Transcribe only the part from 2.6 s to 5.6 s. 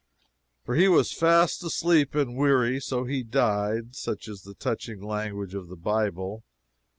So he died." Such is the touching language